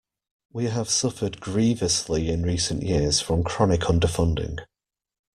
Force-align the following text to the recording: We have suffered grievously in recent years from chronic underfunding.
We 0.51 0.65
have 0.65 0.89
suffered 0.89 1.39
grievously 1.39 2.27
in 2.29 2.41
recent 2.41 2.81
years 2.81 3.19
from 3.21 3.43
chronic 3.43 3.81
underfunding. 3.81 4.57